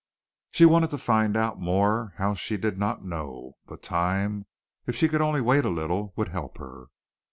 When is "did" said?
2.57-2.79